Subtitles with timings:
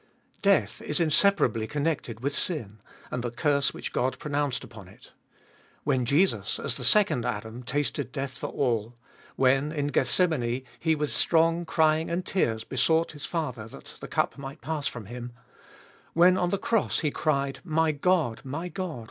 [0.41, 2.79] Death is inseparably connected with sin,
[3.11, 5.11] and the curse which God pronounced upon it.
[5.83, 8.95] When Jesus, as the Second Adam, tasted death for all;
[9.35, 14.39] when, in Gethsemane, He with strong crying and tears besought His Father that the cup
[14.39, 15.33] might pass from Him;
[16.13, 18.41] when on the cross He cried, My God!
[18.43, 18.99] My God!